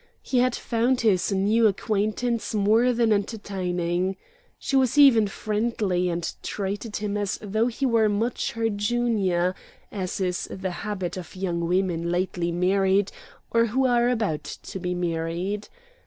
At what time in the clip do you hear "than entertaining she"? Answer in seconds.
2.91-4.75